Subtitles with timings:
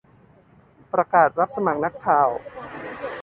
[0.93, 2.29] ประกาศ- รับสมัครนักข่าว